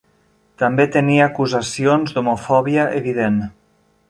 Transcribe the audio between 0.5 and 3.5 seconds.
També tenia acusacions d'homofòbia evident.